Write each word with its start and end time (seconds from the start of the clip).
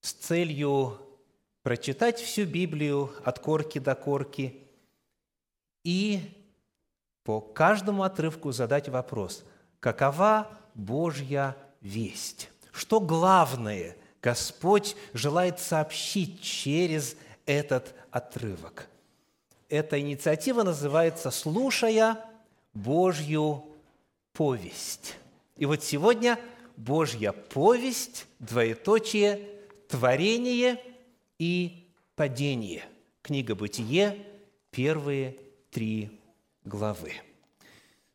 с 0.00 0.12
целью 0.12 0.96
прочитать 1.64 2.20
всю 2.20 2.44
Библию 2.46 3.12
от 3.24 3.40
корки 3.40 3.80
до 3.80 3.96
корки 3.96 4.62
и 5.82 6.20
по 7.24 7.40
каждому 7.40 8.04
отрывку 8.04 8.52
задать 8.52 8.88
вопрос, 8.88 9.44
какова 9.80 10.48
Божья 10.74 11.56
весть? 11.80 12.48
Что 12.70 13.00
главное 13.00 13.96
Господь 14.22 14.94
желает 15.14 15.58
сообщить 15.58 16.40
через 16.40 17.16
этот 17.46 17.92
отрывок? 18.12 18.88
Эта 19.68 19.98
инициатива 19.98 20.62
называется 20.62 21.32
«Слушая 21.32 22.24
Божью 22.72 23.64
повесть». 24.32 25.16
И 25.56 25.66
вот 25.66 25.82
сегодня 25.82 26.38
Божья 26.76 27.32
повесть, 27.32 28.26
двоеточие, 28.38 29.48
творение 29.88 30.80
и 31.38 31.88
падение. 32.16 32.84
Книга 33.22 33.54
«Бытие», 33.54 34.24
первые 34.70 35.36
три 35.70 36.20
главы. 36.64 37.12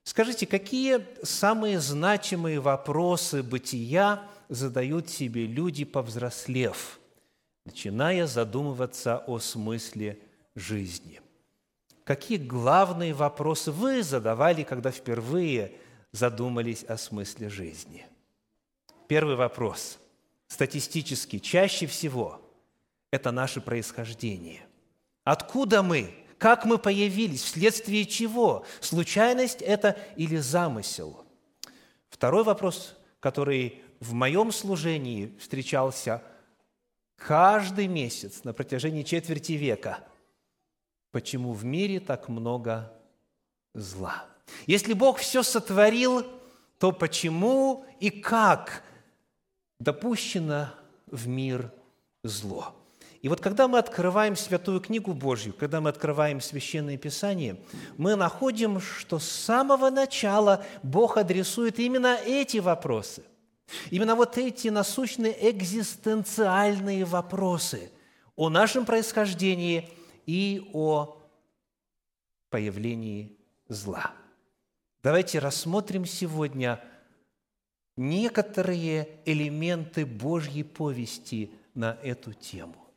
Скажите, 0.03 0.45
какие 0.45 1.05
самые 1.23 1.79
значимые 1.79 2.59
вопросы 2.59 3.43
бытия 3.43 4.27
задают 4.49 5.09
себе 5.09 5.45
люди, 5.45 5.85
повзрослев, 5.85 6.99
начиная 7.65 8.25
задумываться 8.27 9.17
о 9.19 9.39
смысле 9.39 10.19
жизни? 10.55 11.21
Какие 12.03 12.39
главные 12.39 13.13
вопросы 13.13 13.71
вы 13.71 14.01
задавали, 14.01 14.63
когда 14.63 14.89
впервые 14.89 15.73
задумались 16.11 16.83
о 16.83 16.97
смысле 16.97 17.49
жизни? 17.49 18.05
Первый 19.09 19.35
вопрос. 19.35 19.97
Статистически, 20.49 21.39
чаще 21.39 21.87
всего– 21.87 22.39
это 23.11 23.31
наше 23.31 23.59
происхождение. 23.59 24.61
Откуда 25.23 25.81
мы? 25.81 26.13
Как 26.37 26.63
мы 26.63 26.77
появились? 26.77 27.41
Вследствие 27.41 28.05
чего? 28.05 28.67
Случайность 28.81 29.63
это 29.63 29.97
или 30.15 30.37
замысел? 30.37 31.25
Второй 32.11 32.43
вопрос, 32.43 32.95
который 33.19 33.81
в 33.99 34.13
моем 34.13 34.51
служении 34.51 35.35
встречался 35.39 36.21
каждый 37.15 37.87
месяц 37.87 38.43
на 38.43 38.53
протяжении 38.53 39.01
четверти 39.01 39.53
века. 39.53 40.03
Почему 41.09 41.53
в 41.53 41.65
мире 41.65 41.99
так 41.99 42.29
много 42.29 42.93
зла? 43.73 44.27
Если 44.67 44.93
Бог 44.93 45.17
все 45.17 45.41
сотворил, 45.41 46.27
то 46.77 46.91
почему 46.91 47.85
и 47.99 48.11
как 48.11 48.83
допущено 49.79 50.69
в 51.07 51.27
мир 51.27 51.71
зло? 52.23 52.75
И 53.21 53.27
вот 53.27 53.41
когда 53.41 53.67
мы 53.67 53.79
открываем 53.79 54.35
Святую 54.37 54.79
Книгу 54.79 55.13
Божью, 55.13 55.53
когда 55.53 55.81
мы 55.81 55.89
открываем 55.89 56.39
Священное 56.39 56.97
Писание, 56.97 57.57
мы 57.97 58.15
находим, 58.15 58.79
что 58.79 59.19
с 59.19 59.27
самого 59.27 59.89
начала 59.89 60.63
Бог 60.83 61.17
адресует 61.17 61.79
именно 61.79 62.15
эти 62.15 62.57
вопросы. 62.57 63.23
Именно 63.91 64.15
вот 64.15 64.37
эти 64.37 64.69
насущные 64.69 65.51
экзистенциальные 65.51 67.03
вопросы 67.05 67.91
о 68.35 68.49
нашем 68.49 68.85
происхождении 68.85 69.89
и 70.25 70.69
о 70.73 71.17
появлении 72.49 73.37
зла. 73.67 74.11
Давайте 75.03 75.39
рассмотрим 75.39 76.05
сегодня 76.05 76.81
некоторые 77.99 79.09
элементы 79.25 80.05
Божьей 80.05 80.63
повести 80.63 81.51
на 81.73 81.97
эту 82.01 82.31
тему. 82.31 82.87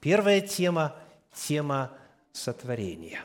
Первая 0.00 0.40
тема– 0.40 0.94
тема 1.34 1.90
сотворения. 2.32 3.20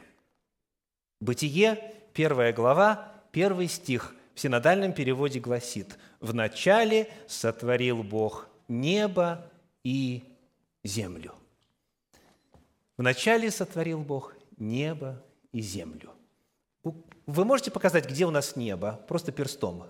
Бытие, 1.19 1.93
первая 2.13 2.51
глава, 2.51 3.13
первый 3.31 3.67
стих 3.67 4.15
в 4.33 4.39
синодальном 4.39 4.91
переводе 4.91 5.39
гласит 5.39 5.99
«В 6.19 6.33
начале 6.33 7.07
сотворил 7.27 8.01
Бог 8.01 8.49
небо 8.67 9.51
и 9.83 10.23
землю». 10.83 11.35
В 12.97 13.03
начале 13.03 13.51
сотворил 13.51 13.99
Бог 13.99 14.33
небо 14.57 15.23
и 15.51 15.61
землю. 15.61 16.11
Вы 16.83 17.45
можете 17.45 17.69
показать, 17.69 18.09
где 18.09 18.25
у 18.25 18.31
нас 18.31 18.55
небо? 18.55 18.99
Просто 19.07 19.31
перстом. 19.31 19.85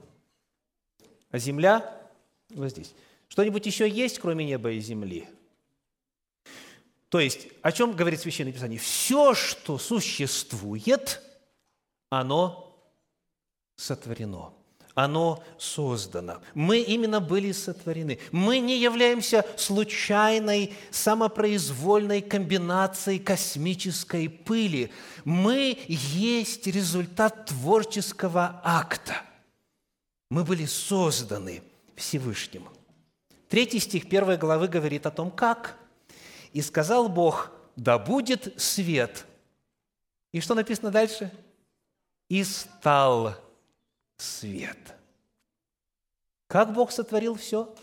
А 1.33 1.39
земля 1.39 1.93
вот 2.51 2.69
здесь. 2.69 2.95
Что-нибудь 3.27 3.65
еще 3.65 3.89
есть, 3.89 4.19
кроме 4.19 4.45
неба 4.45 4.71
и 4.71 4.79
земли– 4.79 5.27
то 7.13 7.19
есть, 7.19 7.47
о 7.61 7.71
чем 7.71 7.95
говорит 7.95 8.21
Священное 8.21 8.51
Писание? 8.51 8.79
Все, 8.79 9.35
что 9.35 9.77
существует, 9.77 11.21
оно 12.09 12.75
сотворено, 13.75 14.51
оно 14.95 15.43
создано. 15.59 16.41
Мы 16.55 16.79
именно 16.79 17.19
были 17.19 17.51
сотворены. 17.51 18.17
Мы 18.31 18.57
не 18.57 18.79
являемся 18.79 19.45
случайной, 19.57 20.73
самопроизвольной 20.89 22.23
комбинацией 22.23 23.19
космической 23.19 24.27
пыли. 24.27 24.91
Мы 25.23 25.77
есть 25.87 26.65
результат 26.65 27.45
творческого 27.45 28.59
акта. 28.63 29.21
Мы 30.33 30.43
были 30.43 30.65
созданы 30.65 31.61
Всевышним. 31.95 32.67
Третий 33.49 33.79
стих 33.79 34.09
первой 34.09 34.35
главы 34.37 34.67
говорит 34.67 35.05
о 35.05 35.11
том, 35.11 35.29
как– 35.29 35.77
и 36.53 36.61
сказал 36.61 37.09
Бог, 37.09 37.51
да 37.75 37.99
будет 37.99 38.59
свет. 38.59 39.25
И 40.31 40.39
что 40.39 40.55
написано 40.55 40.89
дальше? 40.89 41.31
И 42.29 42.43
стал 42.43 43.35
свет. 44.17 44.77
Как 46.47 46.73
Бог 46.73 46.91
сотворил 46.91 47.35
все? 47.35 47.73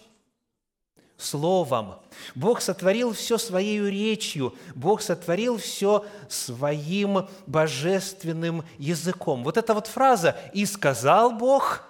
Словом. 1.16 2.00
Бог 2.34 2.62
сотворил 2.62 3.12
все 3.12 3.38
своей 3.38 3.80
речью. 3.80 4.56
Бог 4.74 5.02
сотворил 5.02 5.58
все 5.58 6.04
своим 6.28 7.28
божественным 7.46 8.64
языком. 8.78 9.44
Вот 9.44 9.56
эта 9.56 9.72
вот 9.74 9.86
фраза 9.86 10.36
«И 10.52 10.64
сказал 10.64 11.32
Бог» 11.32 11.89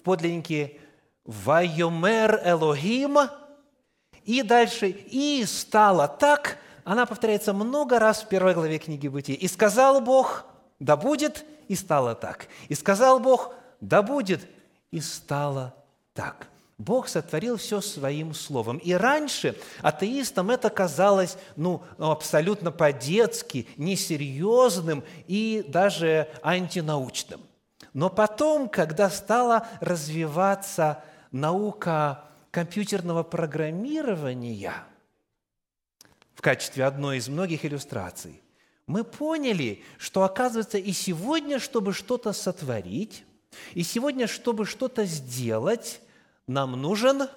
в 0.00 0.02
подлиннике 0.02 0.80
«Вайомер 1.24 2.40
Элохим» 2.42 3.18
И 4.24 4.42
дальше 4.42 4.88
«и 4.88 5.44
стало 5.46 6.08
так», 6.08 6.58
она 6.84 7.04
повторяется 7.06 7.52
много 7.52 7.98
раз 7.98 8.22
в 8.22 8.28
первой 8.28 8.54
главе 8.54 8.78
книги 8.78 9.08
Бытия. 9.08 9.36
«И 9.36 9.46
сказал 9.48 10.00
Бог, 10.00 10.44
да 10.78 10.96
будет, 10.96 11.44
и 11.68 11.74
стало 11.74 12.14
так. 12.14 12.46
И 12.68 12.74
сказал 12.74 13.20
Бог, 13.20 13.52
да 13.80 14.02
будет, 14.02 14.46
и 14.90 15.00
стало 15.00 15.74
так». 16.14 16.48
Бог 16.78 17.08
сотворил 17.08 17.58
все 17.58 17.82
своим 17.82 18.32
словом. 18.32 18.78
И 18.78 18.92
раньше 18.94 19.54
атеистам 19.82 20.50
это 20.50 20.70
казалось 20.70 21.36
ну, 21.56 21.82
абсолютно 21.98 22.72
по-детски, 22.72 23.68
несерьезным 23.76 25.04
и 25.26 25.62
даже 25.68 26.28
антинаучным. 26.42 27.42
Но 27.92 28.08
потом, 28.08 28.68
когда 28.68 29.10
стала 29.10 29.66
развиваться 29.80 31.02
наука 31.32 32.24
компьютерного 32.50 33.22
программирования 33.22 34.72
в 36.34 36.42
качестве 36.42 36.84
одной 36.84 37.18
из 37.18 37.28
многих 37.28 37.64
иллюстраций, 37.64 38.42
мы 38.86 39.04
поняли, 39.04 39.82
что, 39.98 40.22
оказывается, 40.22 40.78
и 40.78 40.92
сегодня, 40.92 41.58
чтобы 41.58 41.92
что-то 41.92 42.32
сотворить, 42.32 43.24
и 43.74 43.82
сегодня, 43.82 44.26
чтобы 44.26 44.66
что-то 44.66 45.04
сделать, 45.04 46.00
нам 46.46 46.72
нужен 46.72 47.28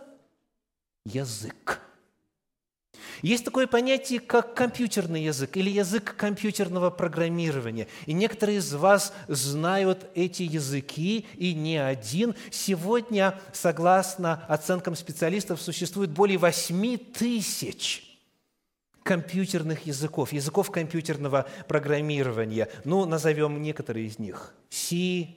язык– 1.06 1.79
есть 3.23 3.46
такое 3.46 3.67
понятие, 3.67 4.20
как 4.20 4.53
компьютерный 4.53 5.23
язык 5.23 5.55
или 5.55 5.70
язык 5.70 6.16
компьютерного 6.17 6.90
программирования. 6.90 7.87
И 8.05 8.11
некоторые 8.11 8.58
из 8.58 8.73
вас 8.73 9.14
знают 9.29 10.05
эти 10.14 10.43
языки, 10.43 11.25
и 11.35 11.53
не 11.53 11.78
один. 11.78 12.35
Сегодня, 12.52 13.40
согласно 13.53 14.46
оценкам 14.49 14.96
специалистов, 14.96 15.61
существует 15.61 16.11
более 16.11 16.37
8 16.37 16.97
тысяч 16.97 18.20
компьютерных 19.03 19.85
языков, 19.85 20.34
языков 20.34 20.70
компьютерного 20.70 21.47
программирования. 21.70 22.67
Ну, 22.84 23.05
назовем 23.05 23.61
некоторые 23.61 24.08
из 24.08 24.20
них. 24.20 24.53
C++, 24.70 25.29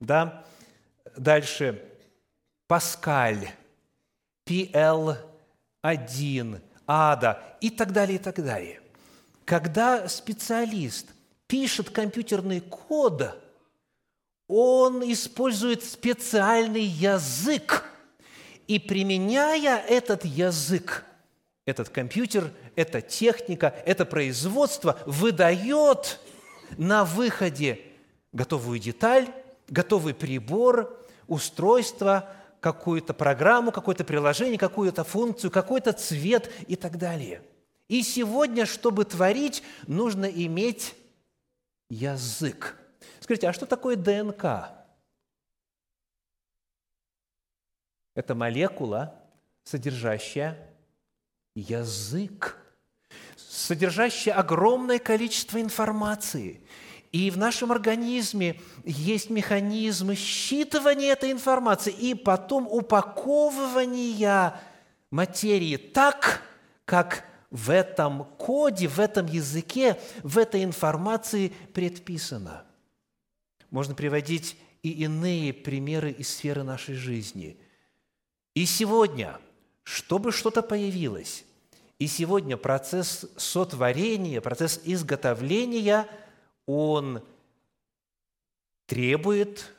да? 0.00 0.44
Дальше 1.14 1.82
Паскаль, 2.66 3.50
PL 4.46 5.18
один, 5.82 6.60
ада 6.86 7.42
и 7.60 7.68
так 7.68 7.92
далее, 7.92 8.16
и 8.16 8.22
так 8.22 8.42
далее. 8.42 8.80
Когда 9.44 10.08
специалист 10.08 11.08
пишет 11.46 11.90
компьютерный 11.90 12.60
код, 12.60 13.36
он 14.48 15.02
использует 15.12 15.84
специальный 15.84 16.84
язык. 16.84 17.84
И 18.68 18.78
применяя 18.78 19.78
этот 19.78 20.24
язык, 20.24 21.04
этот 21.66 21.88
компьютер, 21.88 22.50
эта 22.76 23.00
техника, 23.00 23.74
это 23.84 24.06
производство 24.06 24.98
выдает 25.04 26.20
на 26.78 27.04
выходе 27.04 27.80
готовую 28.32 28.78
деталь, 28.78 29.28
готовый 29.68 30.14
прибор, 30.14 30.96
устройство, 31.26 32.30
какую-то 32.62 33.12
программу, 33.12 33.72
какое-то 33.72 34.04
приложение, 34.04 34.56
какую-то 34.56 35.02
функцию, 35.02 35.50
какой-то 35.50 35.92
цвет 35.92 36.48
и 36.68 36.76
так 36.76 36.96
далее. 36.96 37.42
И 37.88 38.02
сегодня, 38.02 38.66
чтобы 38.66 39.04
творить, 39.04 39.64
нужно 39.88 40.26
иметь 40.26 40.94
язык. 41.90 42.78
Скажите, 43.18 43.48
а 43.48 43.52
что 43.52 43.66
такое 43.66 43.96
ДНК? 43.96 44.70
Это 48.14 48.36
молекула, 48.36 49.20
содержащая 49.64 50.56
язык, 51.56 52.56
содержащая 53.36 54.34
огромное 54.34 55.00
количество 55.00 55.60
информации. 55.60 56.60
И 57.12 57.30
в 57.30 57.36
нашем 57.36 57.70
организме 57.70 58.58
есть 58.84 59.28
механизмы 59.28 60.14
считывания 60.14 61.12
этой 61.12 61.30
информации 61.30 61.92
и 61.92 62.14
потом 62.14 62.66
упаковывания 62.66 64.58
материи 65.10 65.76
так, 65.76 66.42
как 66.86 67.24
в 67.50 67.68
этом 67.68 68.24
коде, 68.38 68.88
в 68.88 68.98
этом 68.98 69.26
языке, 69.26 70.00
в 70.22 70.38
этой 70.38 70.64
информации 70.64 71.52
предписано. 71.74 72.64
Можно 73.70 73.94
приводить 73.94 74.56
и 74.82 74.90
иные 74.90 75.52
примеры 75.52 76.10
из 76.10 76.34
сферы 76.34 76.62
нашей 76.62 76.94
жизни. 76.94 77.58
И 78.54 78.64
сегодня, 78.64 79.38
чтобы 79.82 80.32
что-то 80.32 80.62
появилось, 80.62 81.44
и 81.98 82.06
сегодня 82.06 82.56
процесс 82.56 83.26
сотворения, 83.36 84.40
процесс 84.40 84.80
изготовления, 84.84 86.08
он 86.66 87.22
требует 88.86 89.72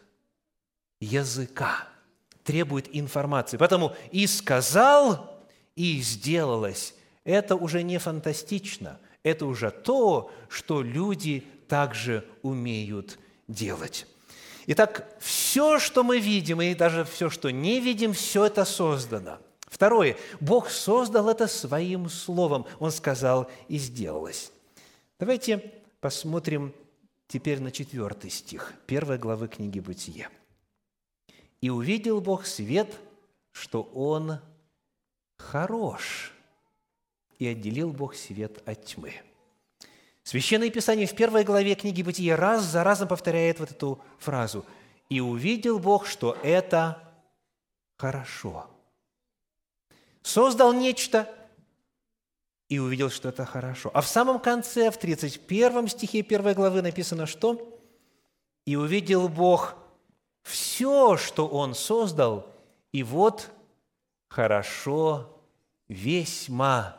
языка, 1.00 1.88
требует 2.44 2.88
информации. 2.96 3.58
Поэтому 3.58 3.96
«и 4.12 4.28
сказал, 4.28 5.40
и 5.76 6.02
сделалось»– 6.02 6.96
это 7.24 7.56
уже 7.56 7.84
не 7.84 8.00
фантастично, 8.00 9.00
это 9.24 9.46
уже 9.46 9.72
то, 9.72 10.32
что 10.50 10.82
люди 10.82 11.46
также 11.68 12.28
умеют 12.42 13.18
делать. 13.48 14.06
Итак, 14.68 15.08
все, 15.20 15.80
что 15.80 16.04
мы 16.04 16.20
видим, 16.20 16.62
и 16.62 16.74
даже 16.74 17.04
все, 17.06 17.30
что 17.30 17.50
не 17.50 17.80
видим, 17.80 18.14
все 18.14 18.46
это 18.46 18.66
создано. 18.66 19.40
Второе. 19.68 20.18
Бог 20.40 20.70
создал 20.70 21.30
это 21.30 21.48
своим 21.48 22.08
словом. 22.08 22.66
Он 22.80 22.92
сказал, 22.92 23.50
и 23.68 23.78
сделалось. 23.78 24.52
Давайте 25.20 25.74
посмотрим 26.04 26.76
теперь 27.30 27.62
на 27.62 27.72
четвертый 27.72 28.30
стих 28.30 28.74
первой 28.88 29.18
главы 29.18 29.48
книги 29.48 29.80
«Бытие». 29.80 30.30
«И 31.62 31.70
увидел 31.70 32.20
Бог 32.20 32.46
свет, 32.46 33.00
что 33.54 33.84
он 33.84 34.42
хорош, 35.38 36.34
и 37.40 37.48
отделил 37.48 37.94
Бог 37.94 38.16
свет 38.16 38.62
от 38.68 38.84
тьмы». 38.84 39.14
Священное 40.24 40.70
Писание 40.70 41.08
в 41.08 41.16
первой 41.16 41.46
главе 41.46 41.74
книги 41.76 42.04
Бытия 42.04 42.36
раз 42.36 42.64
за 42.64 42.84
разом 42.84 43.08
повторяет 43.08 43.62
вот 43.62 43.72
эту 43.72 44.02
фразу. 44.20 44.66
«И 45.08 45.22
увидел 45.22 45.80
Бог, 45.80 46.06
что 46.06 46.38
это 46.44 47.02
хорошо». 47.96 48.70
Создал 50.22 50.74
нечто 50.74 51.34
и 52.69 52.80
увидел, 52.80 53.10
что 53.10 53.30
это 53.30 53.45
хорошо. 53.45 53.92
А 53.94 54.01
в 54.01 54.07
самом 54.07 54.39
конце, 54.39 54.92
в 54.92 54.98
31 54.98 55.88
стихе 55.88 56.21
первой 56.21 56.54
главы 56.54 56.81
написано 56.81 57.25
что? 57.25 57.69
«И 58.65 58.75
увидел 58.75 59.27
Бог 59.27 59.75
все, 60.44 61.18
что 61.18 61.48
Он 61.48 61.75
создал, 61.75 62.48
и 62.92 63.04
вот 63.04 63.50
хорошо 64.30 65.38
весьма». 65.88 66.98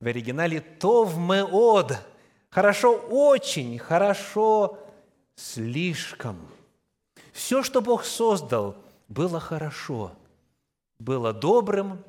В 0.00 0.06
оригинале 0.06 0.60
«тов 0.60 1.16
меод» 1.16 1.96
Хорошо 2.52 2.94
очень, 2.94 3.78
хорошо 3.78 4.78
слишком. 5.36 6.36
Все, 7.32 7.62
что 7.62 7.80
Бог 7.80 8.04
создал, 8.04 8.76
было 9.08 9.40
хорошо, 9.40 10.12
было 10.98 11.32
добрым, 11.32 12.04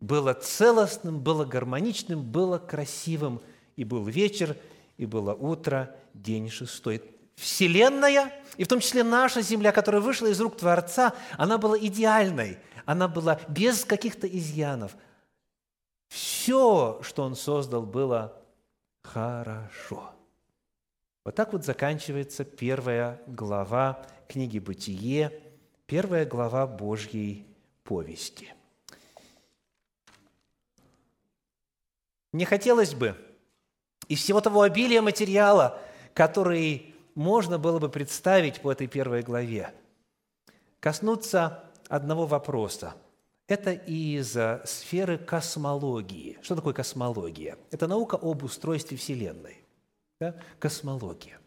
было 0.00 0.34
целостным, 0.34 1.20
было 1.20 1.44
гармоничным, 1.44 2.22
было 2.22 2.58
красивым. 2.58 3.40
И 3.76 3.84
был 3.84 4.04
вечер, 4.04 4.56
и 4.96 5.06
было 5.06 5.34
утро, 5.34 5.94
день 6.14 6.50
шестой. 6.50 7.02
Вселенная, 7.36 8.32
и 8.56 8.64
в 8.64 8.68
том 8.68 8.80
числе 8.80 9.04
наша 9.04 9.42
Земля, 9.42 9.70
которая 9.70 10.00
вышла 10.00 10.26
из 10.26 10.40
рук 10.40 10.56
Творца, 10.56 11.14
она 11.36 11.56
была 11.58 11.78
идеальной, 11.78 12.58
она 12.84 13.06
была 13.06 13.40
без 13.48 13.84
каких-то 13.84 14.26
изъянов. 14.26 14.96
Все, 16.08 17.00
что 17.02 17.22
Он 17.22 17.36
создал, 17.36 17.82
было 17.82 18.42
хорошо. 19.02 20.10
Вот 21.24 21.34
так 21.34 21.52
вот 21.52 21.64
заканчивается 21.64 22.44
первая 22.44 23.20
глава 23.26 24.04
книги 24.28 24.58
«Бытие», 24.58 25.40
первая 25.86 26.24
глава 26.26 26.66
Божьей 26.66 27.46
повести. 27.84 28.52
Мне 32.32 32.44
хотелось 32.46 32.94
бы 32.94 33.16
из 34.08 34.20
всего 34.20 34.40
того 34.40 34.62
обилия 34.62 35.02
материала, 35.02 35.80
который 36.14 36.94
можно 37.14 37.58
было 37.58 37.78
бы 37.78 37.88
представить 37.88 38.60
по 38.60 38.72
этой 38.72 38.86
первой 38.86 39.22
главе, 39.22 39.72
коснуться 40.80 41.64
одного 41.88 42.26
вопроса– 42.26 42.94
это 43.48 43.72
из 43.72 44.36
сферы 44.66 45.16
космологии. 45.16 46.38
Что 46.42 46.54
такое 46.54 46.74
космология? 46.74 47.56
Это 47.70 47.88
наука 47.88 48.16
об 48.20 48.44
устройстве 48.44 48.98
Вселенной. 48.98 49.56
Да? 50.20 50.34
Космология. 50.58 51.38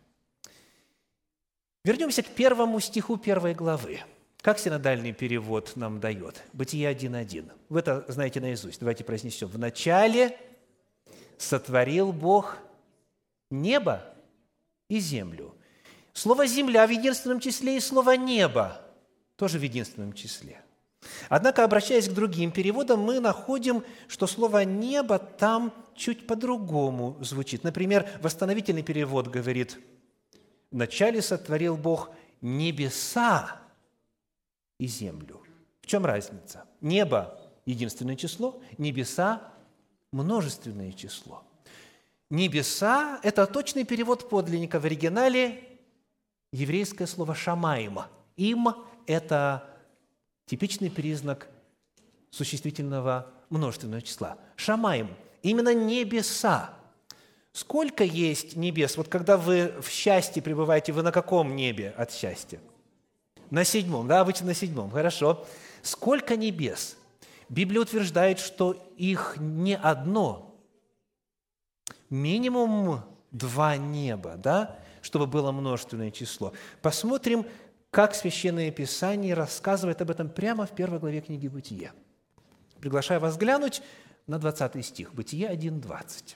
Вернемся 1.84 2.24
к 2.24 2.28
первому 2.28 2.80
стиху 2.80 3.18
первой 3.18 3.54
главы. 3.54 4.02
Как 4.42 4.58
синодальный 4.58 5.14
перевод 5.14 5.74
нам 5.76 6.00
дает? 6.00 6.42
Бытие 6.54 6.92
1.1. 6.92 7.52
Вы 7.70 7.80
это 7.80 8.04
знаете 8.08 8.42
наизусть. 8.42 8.80
Давайте 8.80 9.04
произнесем. 9.04 9.48
В 9.48 9.60
начале 9.60 10.36
сотворил 11.42 12.12
Бог 12.12 12.58
небо 13.50 14.04
и 14.90 15.00
землю. 15.00 15.56
Слово 16.14 16.46
«земля» 16.46 16.86
в 16.86 16.90
единственном 16.90 17.40
числе 17.40 17.78
и 17.78 17.80
слово 17.80 18.18
«небо» 18.18 18.82
тоже 19.36 19.60
в 19.60 19.64
единственном 19.64 20.14
числе– 20.14 20.62
Однако, 21.30 21.64
обращаясь 21.64 22.08
к 22.08 22.14
другим 22.14 22.52
переводам, 22.52 23.00
мы 23.00 23.20
находим, 23.20 23.84
что 24.08 24.28
слово 24.28 24.64
«небо» 24.64 25.18
там 25.18 25.74
чуть 25.96 26.28
по-другому 26.28 27.18
звучит. 27.22 27.64
Например, 27.64 28.08
восстановительный 28.22 28.84
перевод 28.84 29.28
говорит 29.28 29.80
«Вначале 30.72 31.22
сотворил 31.22 31.76
Бог 31.76 32.12
небеса 32.42 33.60
и 34.78 34.88
землю». 34.88 35.42
В 35.82 35.88
чем 35.88 36.06
разница? 36.06 36.66
Небо– 36.82 37.40
единственное 37.66 38.16
число, 38.16 38.62
небеса– 38.78 39.42
множественное 40.12 40.92
число. 40.92 41.44
Небеса– 42.30 43.20
это 43.24 43.46
точный 43.46 43.84
перевод 43.84 44.30
подлинника. 44.30 44.80
В 44.80 44.86
оригинале 44.86 45.64
еврейское 46.52 47.08
слово 47.08 47.36
«шамаима». 47.36 48.08
Им– 48.38 48.70
это 49.06 49.70
типичный 50.46 50.90
признак 50.90 51.50
существительного 52.30 53.32
множественного 53.50 54.02
числа. 54.02 54.38
Шамаем– 54.56 55.10
именно 55.44 55.74
небеса. 55.74 56.74
Сколько 57.52 58.06
есть 58.06 58.56
небес? 58.56 58.96
Вот 58.96 59.10
когда 59.10 59.36
вы 59.36 59.74
в 59.82 59.90
счастье 59.90 60.42
пребываете, 60.42 60.94
вы 60.94 61.02
на 61.04 61.12
каком 61.12 61.56
небе 61.56 61.94
от 61.98 62.12
счастья? 62.12 62.60
На 63.50 63.66
седьмом, 63.66 64.08
да, 64.08 64.22
обычно 64.22 64.48
на 64.48 64.54
седьмом, 64.54 64.90
хорошо. 64.90 65.46
Сколько 65.82 66.38
небес? 66.38 66.96
Библия 67.52 67.82
утверждает, 67.82 68.40
что 68.40 68.72
их 68.96 69.36
не 69.38 69.76
одно, 69.76 70.58
минимум 72.10 73.04
два 73.32 73.76
неба, 73.76 74.38
да, 74.38 74.80
чтобы 75.02 75.28
было 75.28 75.52
множественное 75.52 76.12
число. 76.12 76.54
Посмотрим, 76.82 77.46
как 77.90 78.16
Священное 78.16 78.72
Писание 78.72 79.34
рассказывает 79.34 80.02
об 80.02 80.12
этом 80.12 80.30
прямо 80.30 80.66
в 80.66 80.74
первой 80.74 81.00
главе 81.00 81.20
книги 81.20 81.50
«Бытие». 81.50 81.92
Приглашаю 82.80 83.20
вас 83.20 83.36
глянуть 83.36 83.84
на 84.28 84.40
20 84.40 84.86
стих, 84.86 85.14
Бытие 85.14 85.54
1.20. 85.54 86.36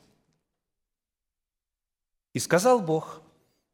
«И 2.33 2.39
сказал 2.39 2.81
Бог, 2.81 3.21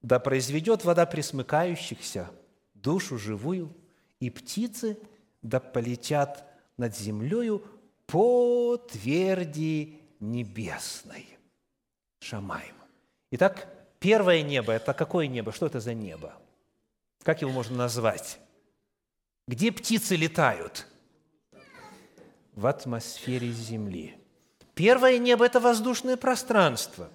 да 0.03 0.19
произведет 0.19 0.85
вода 0.85 1.07
присмыкающихся 1.07 2.29
душу 2.75 3.17
живую, 3.17 3.75
и 4.19 4.29
птицы 4.29 4.99
да 5.41 5.59
полетят 5.59 6.50
над 6.81 6.97
землею 6.97 7.63
по 8.07 8.75
тверди 8.75 10.01
небесной. 10.19 11.27
Шамаем. 12.19 12.75
Итак, 13.31 13.67
первое 13.99 14.41
небо– 14.41 14.73
это 14.73 14.93
какое 14.93 15.27
небо? 15.27 15.51
Что 15.51 15.67
это 15.67 15.79
за 15.79 15.93
небо? 15.93 16.33
Как 17.23 17.41
его 17.41 17.51
можно 17.51 17.77
назвать? 17.77 18.39
Где 19.47 19.71
птицы 19.71 20.15
летают? 20.15 20.87
В 22.55 22.65
атмосфере 22.65 23.51
Земли. 23.51 24.17
Первое 24.73 25.19
небо– 25.19 25.45
это 25.47 25.59
воздушное 25.59 26.17
пространство. 26.17 27.09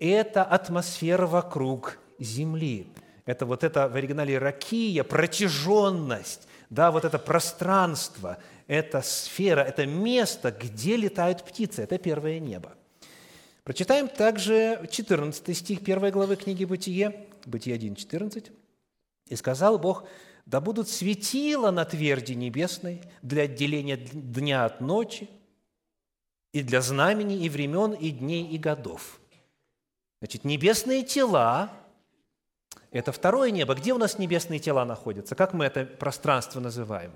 Это 0.00 0.44
атмосфера 0.44 1.26
вокруг 1.26 1.98
Земли. 2.18 2.86
Это 3.24 3.46
вот 3.46 3.64
это 3.64 3.88
в 3.88 3.96
оригинале 3.96 4.38
ракия, 4.38 5.02
протяженность, 5.02 6.46
да, 6.72 6.90
вот 6.90 7.04
это 7.04 7.18
пространство, 7.18 8.38
это 8.72 9.02
сфера, 9.02 9.60
это 9.60 9.84
место, 9.84 10.50
где 10.50 10.96
летают 10.96 11.44
птицы. 11.44 11.82
Это 11.82 11.98
первое 11.98 12.38
небо. 12.38 12.72
Прочитаем 13.64 14.08
также 14.08 14.88
14 14.90 15.56
стих 15.56 15.82
1 15.82 16.10
главы 16.10 16.36
книги 16.36 16.64
«Бытие», 16.64 17.26
Бытие 17.44 17.74
1, 17.74 17.96
14. 17.96 18.50
«И 19.28 19.36
сказал 19.36 19.78
Бог, 19.78 20.04
да 20.46 20.60
будут 20.62 20.88
светила 20.88 21.70
на 21.70 21.84
тверди 21.84 22.32
небесной 22.32 23.02
для 23.20 23.42
отделения 23.42 23.98
дня 23.98 24.64
от 24.64 24.80
ночи, 24.80 25.28
и 26.52 26.62
для 26.62 26.80
знамений, 26.80 27.44
и 27.44 27.50
времен, 27.50 27.92
и 27.92 28.10
дней, 28.10 28.48
и 28.48 28.56
годов». 28.56 29.20
Значит, 30.20 30.44
небесные 30.44 31.02
тела– 31.02 31.70
это 32.90 33.12
второе 33.12 33.50
небо. 33.50 33.74
Где 33.74 33.92
у 33.92 33.98
нас 33.98 34.18
небесные 34.18 34.60
тела 34.60 34.86
находятся? 34.86 35.34
Как 35.34 35.52
мы 35.52 35.66
это 35.66 35.84
пространство 35.84 36.60
называем? 36.60 37.12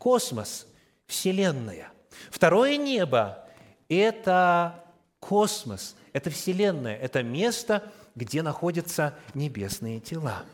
Космос, 0.00 0.66
Вселенная. 1.06 1.92
Второе 2.30 2.78
небо– 2.78 3.46
это 3.90 4.82
космос, 5.18 5.94
это 6.14 6.30
Вселенная, 6.30 6.96
это 6.96 7.22
место, 7.22 7.92
где 8.14 8.42
находятся 8.42 9.14
небесные 9.34 10.00
тела. 10.00 10.46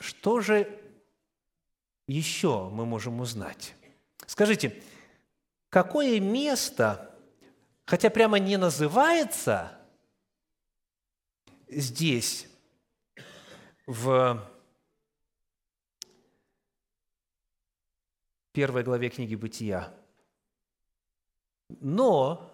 Что 0.00 0.40
же 0.40 0.68
еще 2.08 2.68
мы 2.70 2.86
можем 2.86 3.20
узнать? 3.20 3.76
Скажите, 4.26 4.82
какое 5.68 6.18
место, 6.18 7.14
хотя 7.84 8.10
прямо 8.10 8.40
не 8.40 8.56
называется 8.56 9.78
здесь, 11.68 12.48
в 13.86 14.51
первой 18.52 18.82
главе 18.82 19.08
книги 19.08 19.34
«Бытия», 19.34 19.92
но 21.80 22.50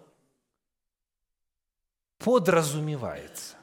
подразумевается. 2.17 3.55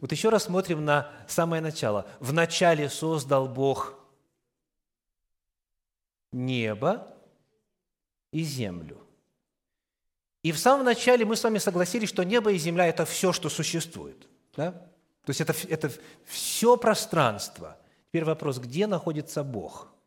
Вот 0.00 0.12
еще 0.12 0.28
раз 0.28 0.44
смотрим 0.44 0.84
на 0.84 1.10
самое 1.26 1.62
начало. 1.62 2.06
В 2.20 2.32
начале 2.32 2.88
создал 2.88 3.48
Бог 3.48 3.98
небо 6.32 7.14
и 8.30 8.42
землю. 8.42 8.98
И 10.42 10.52
в 10.52 10.58
самом 10.58 10.84
начале 10.84 11.24
мы 11.24 11.34
с 11.34 11.42
вами 11.42 11.58
согласились, 11.58 12.08
что 12.08 12.22
небо 12.22 12.52
и 12.52 12.58
земля– 12.58 12.86
это 12.88 13.04
все, 13.04 13.32
что 13.32 13.48
существует. 13.48 14.28
Да? 14.54 14.72
То 14.72 15.30
есть 15.30 15.40
это, 15.40 15.54
это 15.68 15.90
все 16.24 16.76
пространство. 16.76 17.76
Теперь 18.08 18.24
вопрос, 18.24 18.58
где 18.58 18.86
находится 18.86 19.42
Бог– 19.42 19.88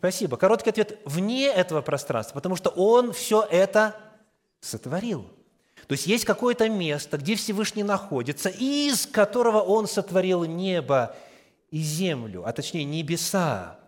Спасибо. 0.00 0.38
Короткий 0.38 0.70
ответ– 0.70 0.98
вне 1.04 1.48
этого 1.48 1.82
пространства, 1.82 2.36
потому 2.36 2.56
что 2.56 2.70
Он 2.70 3.12
все 3.12 3.42
это 3.42 3.94
сотворил. 4.60 5.26
То 5.88 5.92
есть 5.92 6.06
есть 6.06 6.24
какое-то 6.24 6.70
место, 6.70 7.18
где 7.18 7.34
Всевышний 7.34 7.82
находится, 7.82 8.48
из 8.48 9.06
которого 9.06 9.60
Он 9.60 9.86
сотворил 9.86 10.44
небо 10.44 11.14
и 11.70 11.82
землю, 11.82 12.44
а 12.46 12.52
точнее 12.54 12.84
небеса 12.84 13.78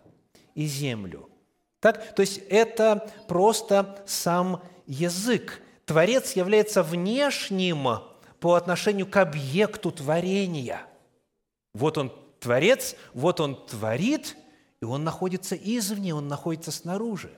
и 0.53 0.67
землю. 0.67 1.31
Так? 1.79 2.13
То 2.13 2.21
есть 2.21 2.41
это 2.47 3.11
просто 3.27 4.03
сам 4.05 4.61
язык. 4.85 5.63
Творец 5.85 6.33
является 6.33 6.83
внешним 6.83 8.03
по 8.39 8.53
отношению 8.53 9.07
к 9.07 9.17
объекту 9.17 9.91
творения. 9.91 10.81
Вот 11.73 11.97
он 11.97 12.13
творец, 12.39 12.95
вот 13.15 13.39
он 13.39 13.65
творит– 13.65 14.37
и 14.83 14.85
он 14.85 15.05
находится 15.05 15.55
извне, 15.55 16.13
он 16.13 16.27
находится 16.27 16.69
снаружи. 16.69 17.31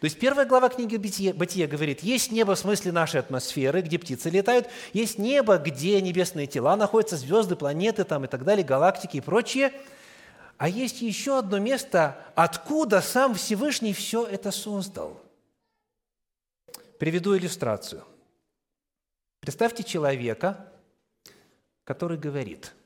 То 0.00 0.06
есть 0.06 0.18
первая 0.18 0.44
глава 0.44 0.68
книги 0.68 0.96
Бытия, 0.96 1.68
говорит, 1.68 2.02
есть 2.02 2.32
небо 2.32 2.56
в 2.56 2.58
смысле 2.58 2.90
нашей 2.90 3.20
атмосферы, 3.20 3.80
где 3.82 3.96
птицы 3.96 4.28
летают, 4.28 4.66
есть 4.92 5.16
небо, 5.16 5.58
где 5.58 6.00
небесные 6.00 6.48
тела 6.48 6.76
находятся, 6.76 7.16
звезды, 7.16 7.54
планеты 7.54 8.02
там 8.02 8.24
и 8.24 8.26
так 8.26 8.42
далее, 8.42 8.66
галактики 8.66 9.18
и 9.18 9.20
прочее. 9.20 9.72
А 10.58 10.68
есть 10.68 11.00
еще 11.00 11.38
одно 11.38 11.60
место, 11.60 12.18
откуда 12.34 13.00
сам 13.02 13.36
Всевышний 13.36 13.92
все 13.92 14.26
это 14.26 14.50
создал. 14.50 15.20
Приведу 16.98 17.38
иллюстрацию. 17.38 18.02
Представьте 19.38 19.84
человека, 19.84 20.72
который 21.84 22.18
говорит– 22.18 22.72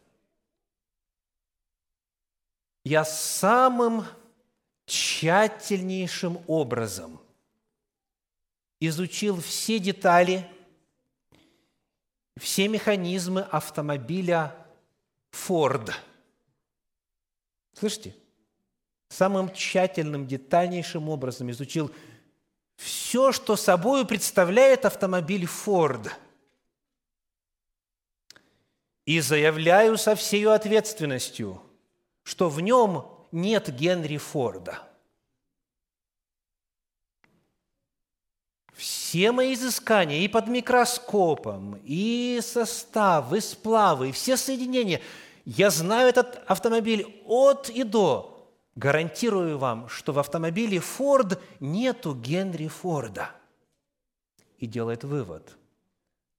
я 2.85 3.05
самым 3.05 4.05
тщательнейшим 4.85 6.43
образом 6.47 7.19
изучил 8.79 9.41
все 9.41 9.79
детали, 9.79 10.47
все 12.37 12.69
механизмы 12.69 13.41
автомобиля 13.41 14.55
Ford. 15.33 15.93
Слышите? 17.73 18.15
Самым 19.09 19.51
тщательным, 19.53 20.27
детальнейшим 20.27 21.09
образом 21.09 21.51
изучил 21.51 21.91
все, 22.77 23.33
что 23.33 23.57
собой 23.57 24.07
представляет 24.07 24.85
автомобиль 24.85 25.45
Ford. 25.45 26.11
И 29.07 29.21
заявляю 29.21 29.97
со 29.97 30.15
всей 30.15 30.47
ответственностью– 30.47 31.63
что 32.25 32.49
в 32.49 32.61
нем 32.61 33.07
нет 33.31 33.71
Генри 33.71 34.17
Форда. 34.17 34.83
Все 38.73 39.31
мои 39.31 39.55
изыскания 39.55 40.23
и 40.23 40.29
под 40.29 40.49
микроскопом, 40.49 41.81
и 41.85 42.41
состав, 42.43 43.33
и 43.33 43.41
сплавы, 43.41 44.09
и 44.09 44.13
все 44.13 44.37
соединения, 44.37 45.01
я 45.45 45.71
знаю 45.71 46.09
этот 46.09 46.43
автомобиль 46.49 47.23
от 47.27 47.69
и 47.69 47.85
до. 47.85 48.33
Гарантирую 48.75 49.59
вам, 49.59 49.89
что 49.89 50.13
в 50.13 50.19
автомобиле 50.19 50.81
Форд 50.81 51.41
нету 51.61 52.17
Генри 52.17 52.67
Форда. 52.67 53.31
И 54.59 54.67
делает 54.67 55.05
вывод. 55.05 55.57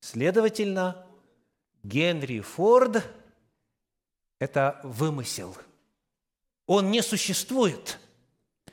Следовательно, 0.01 1.05
Генри 1.83 2.41
Форд– 2.41 3.05
это 4.39 4.81
вымысел– 4.83 5.55
он 6.67 6.91
не 6.91 7.01
существует, 7.01 7.99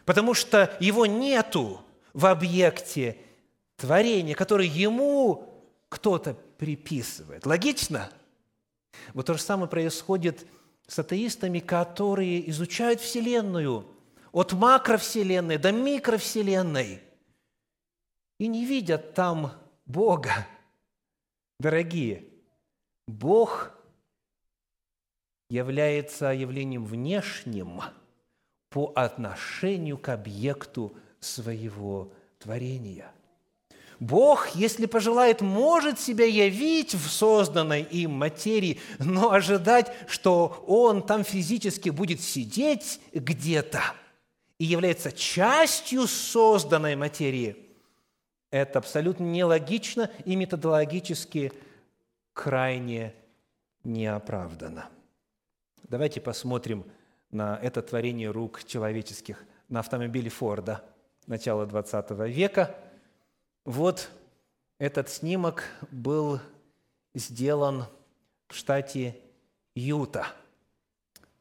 потому 0.05 0.35
что 0.35 0.77
его 0.81 1.07
нету 1.07 1.81
в 2.13 2.27
объекте 2.27 3.19
творения, 3.77 4.35
который 4.35 4.69
ему 4.69 5.49
кто-то 5.89 6.35
приписывает. 6.59 7.45
Логично? 7.47 8.11
Вот 9.15 9.27
то 9.27 9.35
же 9.35 9.43
самое 9.43 9.69
происходит 9.69 10.47
с 10.87 10.99
атеистами, 10.99 11.59
которые 11.59 12.49
изучают 12.51 13.01
Вселенную 13.01 13.87
от 14.33 14.53
макровселенной 14.53 15.59
до 15.59 15.73
микровселенной 15.73 17.03
и 18.39 18.47
не 18.47 18.65
видят 18.65 19.15
там 19.15 19.53
Бога. 19.87 20.47
Дорогие, 21.61 22.25
Бог 23.07 23.73
является 25.53 26.33
явлением 26.33 26.87
внешним 26.87 27.83
по 28.71 28.91
отношению 28.95 29.99
к 29.99 30.09
объекту 30.09 30.97
своего 31.21 32.11
творения. 32.39 33.13
Бог, 34.01 34.49
если 34.55 34.87
пожелает, 34.87 35.43
может 35.43 36.01
себя 36.01 36.25
явить 36.25 36.95
в 36.95 37.07
созданной 37.07 37.83
им 37.83 38.13
материи, 38.13 38.81
но 38.99 39.31
ожидать, 39.31 39.93
что 40.09 40.65
Он 40.67 41.03
там 41.03 41.23
физически 41.23 41.91
будет 41.91 42.23
сидеть 42.23 42.99
где-то 43.13 43.83
и 44.57 44.65
является 44.65 45.13
частью 45.13 46.07
созданной 46.07 46.97
материи, 46.97 47.57
это 48.51 48.79
абсолютно 48.79 49.25
нелогично 49.25 50.11
и 50.25 50.35
методологически 50.35 51.53
крайне 52.33 53.15
не 53.85 54.07
оправдано. 54.07 54.89
Давайте 55.93 56.23
посмотрим 56.23 56.87
на 57.31 57.59
это 57.59 57.83
творение 57.83 58.31
рук 58.31 58.65
человеческих 58.65 59.45
на 59.69 59.81
автомобиле 59.81 60.31
Форда 60.31 60.83
начала 61.27 61.67
XX 61.67 62.31
века. 62.31 62.75
Вот 63.67 64.09
этот 64.79 65.11
снимок 65.11 65.65
был 65.91 66.41
сделан 67.13 67.85
в 68.49 68.55
штате 68.55 69.21
Юта. 69.75 70.29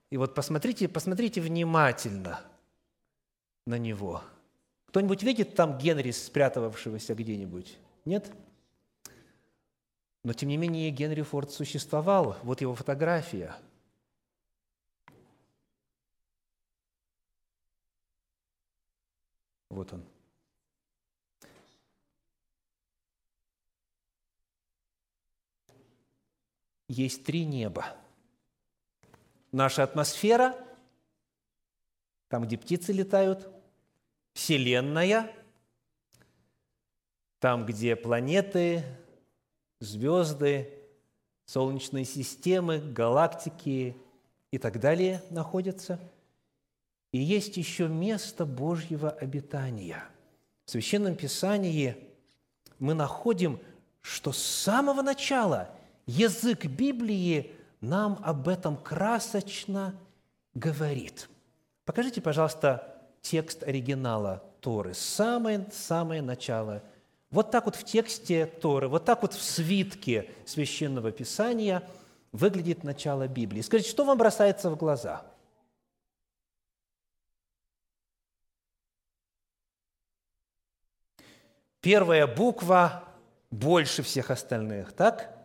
И 0.10 0.17
вот 0.17 0.36
посмотрите, 0.36 0.89
посмотрите 0.89 1.39
внимательно 1.39 2.41
на 3.65 3.77
него. 3.77 4.22
Кто-нибудь 4.88 5.24
видит 5.24 5.55
там 5.55 5.77
Генри, 5.77 6.12
спрятавшегося 6.12 7.15
где-нибудь? 7.15 7.77
Нет? 8.03 8.29
Но, 10.25 10.34
тем 10.34 10.50
не 10.50 10.58
менее, 10.58 10.91
Генри 10.91 11.22
Форд 11.22 11.51
существовал. 11.51 12.36
Вот 12.43 12.60
его 12.60 12.75
фотография. 12.75 13.55
Вот 19.72 19.94
он. 19.94 20.06
Есть 26.90 27.24
три 27.24 27.46
неба. 27.46 27.96
Наша 29.54 29.84
атмосфера, 29.84 30.58
там, 32.28 32.44
где 32.44 32.58
птицы 32.58 32.92
летают, 32.92 33.50
Вселенная, 34.34 35.34
там, 37.40 37.66
где 37.66 37.96
планеты, 37.96 38.84
звезды, 39.80 40.78
солнечные 41.46 42.04
системы, 42.04 42.80
галактики 42.80 43.96
и 44.51 44.58
так 44.58 44.82
далее 44.82 45.24
находятся. 45.30 45.98
И 47.12 47.20
есть 47.20 47.58
еще 47.58 47.88
место 47.88 48.46
Божьего 48.46 49.10
обитания. 49.10 50.03
В 50.65 50.72
Священном 50.72 51.15
Писании 51.15 51.98
мы 52.80 52.94
находим, 52.94 53.60
что 54.01 54.32
с 54.32 54.38
самого 54.41 55.01
начала 55.01 55.70
язык 56.06 56.65
Библии 56.65 57.51
нам 57.82 58.20
об 58.24 58.48
этом 58.48 58.77
красочно 58.77 59.96
говорит. 60.53 61.30
Покажите, 61.86 62.22
пожалуйста, 62.22 63.01
текст 63.22 63.63
оригинала 63.63 64.44
Торы, 64.62 64.94
самое-самое 64.94 66.22
начало– 66.22 66.82
вот 67.32 67.50
так 67.50 67.65
вот 67.65 67.75
в 67.75 67.86
тексте 67.86 68.46
Торы, 68.46 68.89
вот 68.89 69.06
так 69.06 69.22
вот 69.22 69.34
в 69.34 69.41
свитке 69.41 70.30
Священного 70.46 71.12
Писания 71.12 71.82
выглядит 72.34 72.84
начало 72.84 73.27
Библии. 73.27 73.62
Скажите, 73.62 73.89
что 73.89 74.03
вам 74.03 74.18
бросается 74.18 74.70
в 74.70 74.75
глаза? 74.75 75.24
Первая 81.82 82.28
буква 82.28 83.04
больше 83.50 84.04
всех 84.04 84.30
остальных, 84.30 84.94
так? 84.94 85.36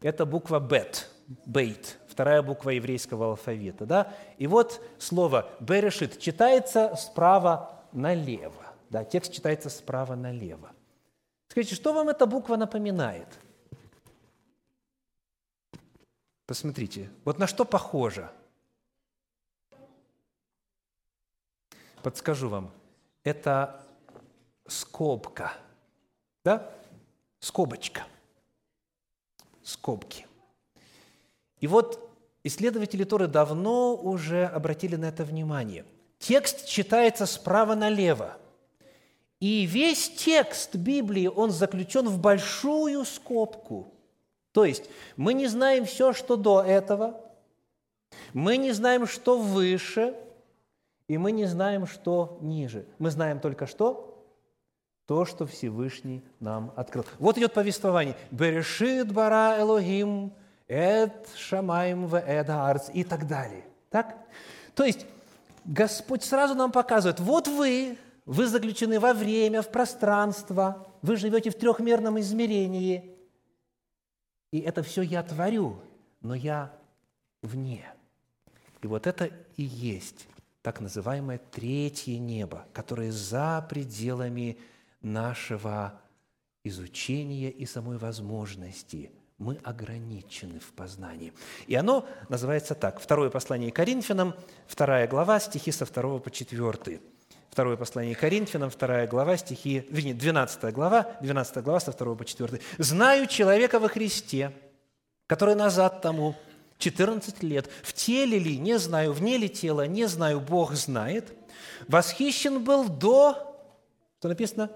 Это 0.00 0.24
буква 0.24 0.60
«бет», 0.60 1.10
«бейт», 1.44 1.98
вторая 2.08 2.40
буква 2.42 2.70
еврейского 2.70 3.26
алфавита, 3.26 3.84
да? 3.84 4.14
И 4.38 4.46
вот 4.46 4.80
слово 4.98 5.50
«берешит» 5.60 6.18
читается 6.20 6.94
справа 6.96 7.84
налево. 7.92 8.64
Да, 8.88 9.04
текст 9.04 9.32
читается 9.32 9.68
справа 9.70 10.14
налево. 10.14 10.72
Скажите, 11.48 11.74
что 11.74 11.92
вам 11.92 12.08
эта 12.08 12.26
буква 12.26 12.56
напоминает? 12.56 13.26
Посмотрите, 16.46 17.10
вот 17.24 17.38
на 17.38 17.46
что 17.46 17.64
похоже. 17.64 18.30
Подскажу 22.02 22.48
вам, 22.48 22.72
это 23.24 23.84
скобка, 24.70 25.52
да? 26.44 26.70
Скобочка, 27.40 28.04
скобки. 29.62 30.26
И 31.58 31.66
вот 31.66 32.10
исследователи 32.44 33.04
Торы 33.04 33.26
давно 33.26 33.94
уже 33.94 34.46
обратили 34.46 34.96
на 34.96 35.06
это 35.06 35.24
внимание. 35.24 35.84
Текст 36.18 36.66
читается 36.66 37.26
справа 37.26 37.74
налево– 37.74 38.36
и 39.40 39.64
весь 39.64 40.10
текст 40.10 40.76
Библии, 40.76 41.26
он 41.26 41.50
заключен 41.50 42.06
в 42.08 42.20
большую 42.20 43.06
скобку. 43.06 43.94
То 44.52 44.66
есть 44.66 44.84
мы 45.16 45.32
не 45.32 45.46
знаем 45.46 45.86
все, 45.86 46.12
что 46.12 46.36
до 46.36 46.62
этого, 46.62 47.18
мы 48.34 48.58
не 48.58 48.72
знаем, 48.72 49.06
что 49.06 49.38
выше, 49.38 50.14
и 51.08 51.16
мы 51.16 51.32
не 51.32 51.46
знаем, 51.46 51.86
что 51.86 52.38
ниже. 52.42 52.84
Мы 52.98 53.10
знаем 53.10 53.40
только 53.40 53.66
что? 53.66 54.09
То, 55.10 55.24
что 55.24 55.44
Всевышний 55.44 56.22
нам 56.38 56.72
открыл. 56.76 57.04
Вот 57.18 57.36
идет 57.36 57.52
повествование. 57.52 58.16
«Берешит 58.30 59.10
бара 59.12 59.56
Элогим, 59.58 60.32
эд 60.68 61.28
шамаем 61.34 62.06
в 62.06 62.14
эд 62.14 62.48
арц» 62.48 62.90
и 62.94 63.02
так 63.02 63.26
далее. 63.26 63.64
Так? 63.88 64.16
То 64.76 64.84
есть 64.84 65.06
Господь 65.64 66.22
сразу 66.22 66.54
нам 66.54 66.70
показывает, 66.70 67.18
вот 67.18 67.48
вы, 67.48 67.98
вы 68.24 68.46
заключены 68.46 69.00
во 69.00 69.12
время, 69.12 69.62
в 69.62 69.72
пространство, 69.72 70.86
вы 71.02 71.16
живете 71.16 71.50
в 71.50 71.56
трехмерном 71.56 72.20
измерении. 72.20 73.12
И 74.52 74.60
это 74.60 74.84
все 74.84 75.02
я 75.02 75.24
творю, 75.24 75.80
но 76.20 76.36
я 76.36 76.70
вне. 77.42 77.84
И 78.80 78.86
вот 78.86 79.08
это 79.08 79.28
и 79.56 79.64
есть 79.64 80.28
так 80.62 80.80
называемое 80.80 81.40
третье 81.50 82.16
небо, 82.16 82.64
которое 82.72 83.10
за 83.10 83.66
пределами 83.68 84.56
нашего 85.00 86.00
изучения 86.64 87.50
и 87.50 87.66
самой 87.66 87.98
возможности. 87.98 89.10
Мы 89.38 89.58
ограничены 89.64 90.60
в 90.60 90.72
познании. 90.72 91.32
И 91.66 91.74
оно 91.74 92.06
называется 92.28 92.74
так. 92.74 93.00
Второе 93.00 93.30
послание 93.30 93.72
Коринфянам, 93.72 94.34
вторая 94.66 95.08
глава, 95.08 95.40
стихи 95.40 95.72
со 95.72 95.86
2 95.86 96.18
по 96.18 96.30
4. 96.30 97.00
Второе 97.48 97.76
послание 97.76 98.14
Коринфянам, 98.14 98.70
вторая 98.70 99.08
глава, 99.08 99.36
стихи, 99.38 99.86
вернее, 99.88 100.14
12 100.14 100.72
глава, 100.74 101.16
12 101.22 101.64
глава 101.64 101.80
со 101.80 101.92
2 101.92 102.14
по 102.14 102.24
4. 102.24 102.60
«Знаю 102.78 103.26
человека 103.26 103.80
во 103.80 103.88
Христе, 103.88 104.52
который 105.26 105.54
назад 105.54 106.02
тому 106.02 106.36
14 106.78 107.42
лет, 107.42 107.70
в 107.82 107.92
теле 107.92 108.38
ли, 108.38 108.58
не 108.58 108.78
знаю, 108.78 109.12
вне 109.12 109.36
ли 109.36 109.48
тела, 109.48 109.86
не 109.86 110.06
знаю, 110.06 110.40
Бог 110.40 110.74
знает, 110.74 111.32
восхищен 111.88 112.62
был 112.62 112.88
до, 112.88 113.49
что 114.20 114.28
написано, 114.28 114.70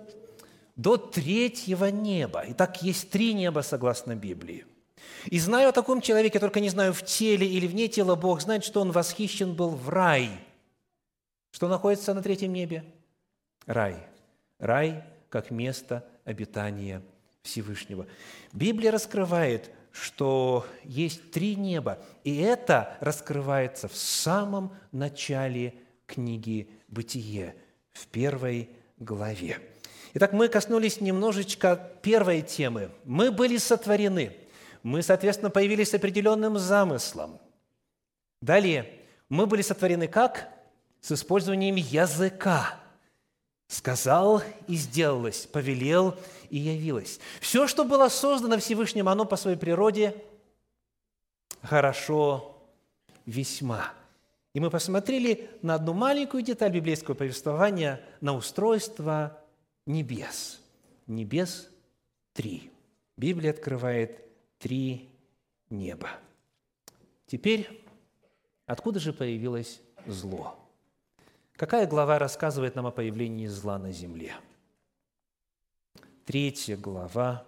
до 0.75 0.97
третьего 0.97 1.87
неба. 1.87 2.43
Итак, 2.49 2.83
есть 2.83 3.11
три 3.11 3.33
неба, 3.33 3.61
согласно 3.61 4.17
Библии. 4.17 4.67
И 5.27 5.39
знаю 5.39 5.69
о 5.69 5.73
таком 5.73 6.01
человеке, 6.01 6.41
только 6.41 6.59
не 6.59 6.71
знаю, 6.71 6.93
в 6.93 7.05
теле 7.05 7.47
или 7.47 7.69
вне 7.69 7.87
тела, 7.87 8.17
Бог 8.17 8.41
знает, 8.41 8.65
что 8.65 8.81
он 8.81 8.91
восхищен 8.91 9.55
был 9.55 9.71
в 9.71 9.89
рай– 9.89 10.31
что 11.55 11.69
находится 11.69 12.13
на 12.15 12.21
третьем 12.21 12.53
небе? 12.53 12.85
Рай. 13.65 13.95
Рай 14.59 15.05
как 15.29 15.53
место 15.53 16.05
обитания 16.25 17.01
Всевышнего. 17.43 18.09
Библия 18.53 18.91
раскрывает, 18.91 19.71
что 19.93 20.67
есть 20.83 21.31
три 21.31 21.55
неба, 21.55 22.01
и 22.25 22.39
это 22.39 22.97
раскрывается 22.99 23.87
в 23.87 23.97
самом 23.97 24.75
начале 24.91 25.75
книги 26.07 26.69
«Бытие», 26.89 27.55
в 27.93 28.09
первой 28.09 28.69
главе. 29.05 29.59
Итак, 30.15 30.33
мы 30.33 30.49
коснулись 30.49 31.01
немножечко 31.01 31.91
первой 32.03 32.43
темы. 32.43 32.91
Мы 33.05 33.31
были 33.31 33.57
сотворены. 33.57 34.37
Мы, 34.83 35.03
соответственно, 35.03 35.51
появились 35.51 35.91
с 35.91 35.95
определенным 35.95 36.59
замыслом. 36.59 37.39
Далее, 38.41 39.01
мы 39.29 39.47
были 39.47 39.63
сотворены 39.63 40.09
как? 40.09 40.55
с 41.05 41.13
использованием 41.13 41.75
языка. 41.75 42.81
Сказал 43.69 44.43
и 44.67 44.75
сделалось, 44.75 45.47
повелел 45.47 46.17
и 46.49 46.57
явилось. 46.57 47.21
Все, 47.43 47.67
что 47.67 47.85
было 47.85 48.09
создано 48.09 48.59
Всевышним, 48.59 49.11
оно 49.11 49.27
по 49.27 49.37
своей 49.37 49.59
природе 49.59 50.17
хорошо 51.63 52.59
весьма. 53.27 53.93
И 54.55 54.61
мы 54.61 54.71
посмотрели 54.71 55.51
на 55.63 55.75
одну 55.75 55.93
маленькую 55.93 56.45
деталь 56.45 56.71
библейского 56.71 57.15
повествования, 57.15 58.01
на 58.21 58.35
устройство 58.35 59.43
небес. 59.85 60.63
Небес 61.09 61.69
три. 62.33 62.71
Библия 63.17 63.51
открывает 63.51 64.25
три 64.59 65.11
неба. 65.71 66.09
Теперь, 67.27 67.85
откуда 68.67 69.01
же 69.01 69.13
появилось 69.13 69.81
зло? 70.07 70.57
Какая 71.57 71.87
глава 71.89 72.21
рассказывает 72.21 72.77
нам 72.77 72.87
о 72.87 72.93
появлении 72.93 73.49
зла 73.49 73.79
на 73.79 73.91
земле? 73.91 74.35
Третья 76.25 76.77
глава 76.77 77.45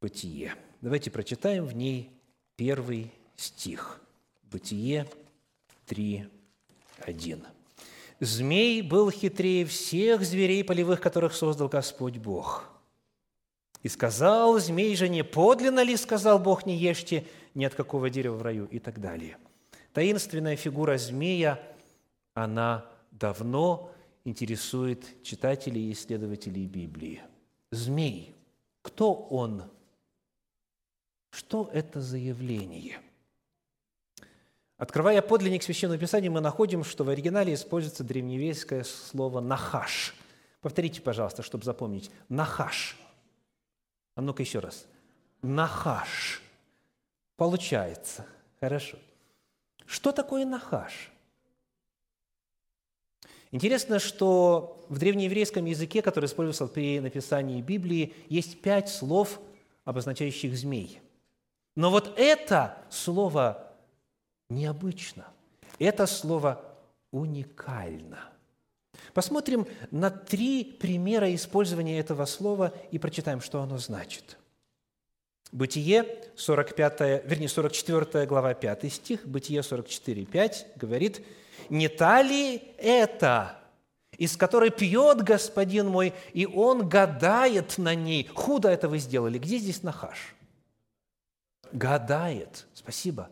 Бытие. 0.00 0.54
Давайте 0.80 1.10
прочитаем 1.10 1.64
в 1.64 1.74
ней 1.74 2.12
первый 2.56 3.12
стих. 3.36 4.00
Бытие 4.42 5.06
3, 5.88 6.28
1. 7.00 7.46
«Змей 8.20 8.82
был 8.82 9.10
хитрее 9.10 9.64
всех 9.64 10.22
зверей 10.22 10.62
полевых, 10.62 11.00
которых 11.00 11.34
создал 11.34 11.68
Господь 11.68 12.18
Бог. 12.18 12.68
И 13.82 13.88
сказал 13.88 14.58
змей 14.58 14.94
же, 14.96 15.08
не 15.08 15.24
подлинно 15.24 15.82
ли, 15.82 15.96
сказал 15.96 16.38
Бог, 16.38 16.66
не 16.66 16.76
ешьте 16.76 17.24
ни 17.54 17.64
от 17.64 17.74
какого 17.74 18.10
дерева 18.10 18.36
в 18.36 18.42
раю» 18.42 18.66
и 18.66 18.78
так 18.78 19.00
далее. 19.00 19.38
Таинственная 19.92 20.56
фигура 20.56 20.98
змея, 20.98 21.60
она 22.34 22.84
давно 23.10 23.90
интересует 24.24 25.22
читателей 25.22 25.88
и 25.88 25.92
исследователей 25.92 26.66
Библии. 26.66 27.22
Змей. 27.70 28.34
Кто 28.82 29.12
он? 29.12 29.64
Что 31.30 31.70
это 31.72 32.00
за 32.00 32.18
явление? 32.18 33.00
Открывая 34.78 35.22
подлинник 35.22 35.64
Священного 35.64 35.98
Писания, 35.98 36.30
мы 36.30 36.40
находим, 36.40 36.84
что 36.84 37.02
в 37.02 37.08
оригинале 37.08 37.52
используется 37.52 38.04
древнееврейское 38.04 38.84
слово 38.84 39.40
«нахаш». 39.40 40.14
Повторите, 40.60 41.00
пожалуйста, 41.00 41.42
чтобы 41.42 41.64
запомнить. 41.64 42.12
«Нахаш». 42.28 42.96
А 44.14 44.22
ну-ка 44.22 44.42
еще 44.42 44.60
раз. 44.60 44.86
«Нахаш». 45.42 46.40
Получается. 47.36 48.24
Хорошо. 48.60 48.98
Что 49.84 50.12
такое 50.12 50.46
«нахаш»? 50.46 51.10
Интересно, 53.50 53.98
что 53.98 54.84
в 54.88 54.98
древнееврейском 54.98 55.64
языке, 55.64 56.02
который 56.02 56.26
использовался 56.26 56.72
при 56.72 57.00
написании 57.00 57.62
Библии, 57.62 58.14
есть 58.28 58.60
пять 58.60 58.88
слов, 58.88 59.40
обозначающих 59.84 60.56
змей. 60.56 61.00
Но 61.74 61.90
вот 61.90 62.16
это 62.16 62.78
слово 62.90 63.67
необычно. 64.48 65.26
Это 65.78 66.06
слово 66.06 66.64
уникально. 67.10 68.30
Посмотрим 69.14 69.66
на 69.90 70.10
три 70.10 70.64
примера 70.64 71.34
использования 71.34 71.98
этого 71.98 72.24
слова 72.24 72.72
и 72.90 72.98
прочитаем, 72.98 73.40
что 73.40 73.60
оно 73.60 73.78
значит. 73.78 74.38
Бытие, 75.50 76.04
45, 76.36 77.24
вернее, 77.24 77.48
44 77.48 78.26
глава, 78.26 78.52
5 78.54 78.92
стих, 78.92 79.26
Бытие 79.26 79.62
44, 79.62 80.26
5 80.26 80.66
говорит– 80.76 81.24
не 81.68 81.88
та 81.88 82.22
ли 82.22 82.62
это, 82.78 83.58
из 84.16 84.36
которой 84.36 84.70
пьет 84.70 85.22
господин 85.22 85.88
мой, 85.88 86.14
и 86.32 86.46
он 86.46 86.88
гадает 86.88 87.78
на 87.78 87.94
ней? 87.94 88.28
Худо 88.34 88.68
это 88.68 88.88
вы 88.88 88.98
сделали. 88.98 89.38
Где 89.38 89.58
здесь 89.58 89.82
нахаш? 89.82 90.34
Гадает. 91.72 92.66
Спасибо. 92.74 93.30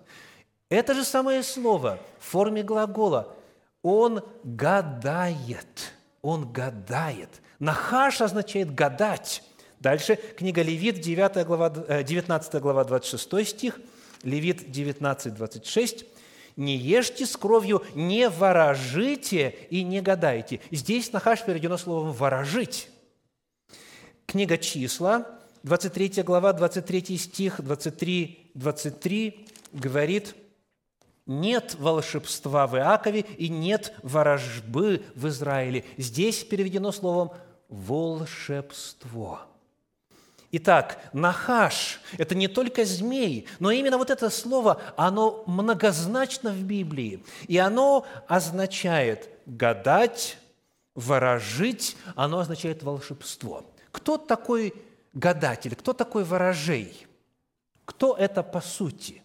Это 0.69 0.95
же 0.95 1.05
самое 1.05 1.43
слово 1.43 1.99
в 2.19 2.31
форме 2.31 2.63
глагола. 2.63 3.35
Он 3.83 4.23
гадает. 4.43 5.93
Он 6.23 6.51
гадает. 6.51 7.31
Нахаш 7.59 8.21
означает 8.21 8.75
гадать. 8.75 9.43
Дальше 9.81 10.17
книга 10.17 10.63
Левит, 10.63 11.01
9 11.01 11.47
глава, 11.47 11.71
19 11.71 12.55
э, 12.55 12.61
глава, 12.61 12.85
26 12.85 13.49
стих, 13.49 13.81
Левит 14.23 14.71
19, 14.71 15.35
26 15.35 16.07
не 16.57 16.77
ешьте 16.77 17.27
с 17.27 17.37
кровью, 17.37 17.85
не 17.95 18.29
ворожите 18.29 19.55
и 19.71 19.83
не 19.83 20.01
гадайте. 20.01 20.61
Здесь 20.71 21.13
Нахаш 21.13 21.45
переведено 21.45 21.77
словом 21.77 22.13
«ворожить». 22.13 22.89
Книга 24.27 24.59
«Числа», 24.59 25.27
23 25.63 26.23
глава, 26.23 26.53
23 26.53 27.19
стих, 27.19 27.61
23, 27.61 28.51
23 28.55 29.47
говорит, 29.73 30.35
«Нет 31.27 31.75
волшебства 31.79 32.67
в 32.67 32.77
Иакове 32.77 33.21
и 33.21 33.49
нет 33.49 33.93
ворожбы 34.03 35.03
в 35.15 35.27
Израиле». 35.29 35.85
Здесь 35.97 36.45
переведено 36.45 36.93
словом 36.93 37.33
«волшебство». 37.69 39.41
Итак, 40.53 40.99
нахаш– 41.13 42.01
это 42.19 42.35
не 42.35 42.49
только 42.49 42.85
змей, 42.85 43.47
но 43.59 43.71
именно 43.71 43.99
вот 43.99 44.11
это 44.11 44.31
слово, 44.31 44.81
оно 44.97 45.43
многозначно 45.47 46.51
в 46.51 46.63
Библии. 46.63 47.25
И 47.49 47.59
оно 47.59 48.07
означает 48.29 49.29
гадать, 49.45 50.39
ворожить, 50.95 51.97
оно 52.15 52.39
означает 52.39 52.83
волшебство. 52.83 53.65
Кто 53.91 54.17
такой 54.17 54.73
гадатель, 55.13 55.75
кто 55.75 55.93
такой 55.93 56.25
ворожей? 56.25 57.07
Кто 57.85 58.17
это 58.17 58.43
по 58.43 58.61
сути? 58.61 59.23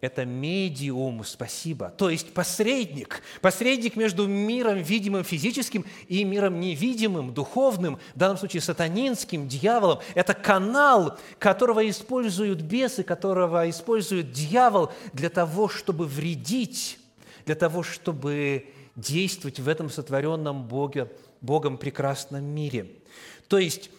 Это 0.00 0.24
медиум, 0.24 1.24
спасибо, 1.24 1.90
то 1.90 2.08
есть 2.10 2.32
посредник, 2.32 3.22
посредник 3.40 3.96
между 3.96 4.26
миром 4.26 4.78
видимым 4.78 5.24
физическим 5.24 5.84
и 6.08 6.24
миром 6.24 6.58
невидимым, 6.58 7.34
духовным, 7.34 7.98
в 8.14 8.18
данном 8.18 8.38
случае 8.38 8.62
сатанинским, 8.62 9.48
дьяволом. 9.48 10.00
Это 10.14 10.34
канал, 10.34 11.18
которого 11.38 11.88
используют 11.88 12.62
бесы, 12.62 13.02
которого 13.02 13.68
использует 13.68 14.32
дьявол 14.32 14.90
для 15.12 15.28
того, 15.28 15.68
чтобы 15.68 16.06
вредить, 16.06 16.98
для 17.44 17.54
того, 17.54 17.82
чтобы 17.82 18.66
действовать 18.96 19.60
в 19.60 19.68
этом 19.68 19.90
сотворенном 19.90 20.66
Боге, 20.66 21.10
Богом 21.40 21.78
прекрасном 21.78 22.44
мире. 22.44 22.90
То 23.48 23.58
есть 23.58 23.90